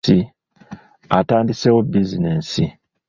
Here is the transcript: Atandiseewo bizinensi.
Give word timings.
Atandiseewo 1.17 1.79
bizinensi. 1.91 2.63